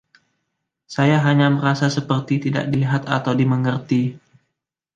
Saya 0.95 1.17
hanya 1.25 1.47
merasa 1.57 1.85
seperti 1.97 2.35
tidak 2.45 2.65
dilihat 2.73 3.03
atau 3.17 3.33
dimengerti. 3.41 4.03